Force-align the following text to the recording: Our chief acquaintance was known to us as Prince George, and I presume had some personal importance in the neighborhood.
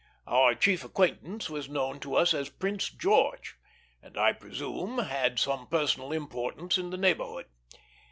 Our 0.25 0.55
chief 0.55 0.83
acquaintance 0.83 1.47
was 1.47 1.69
known 1.69 1.99
to 1.99 2.15
us 2.15 2.33
as 2.33 2.49
Prince 2.49 2.89
George, 2.89 3.59
and 4.01 4.17
I 4.17 4.33
presume 4.33 4.97
had 4.97 5.37
some 5.37 5.67
personal 5.67 6.11
importance 6.11 6.79
in 6.79 6.89
the 6.89 6.97
neighborhood. 6.97 7.45